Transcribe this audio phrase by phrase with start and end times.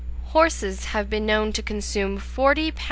[0.29, 2.79] Horses have been known to consume 40 lbs.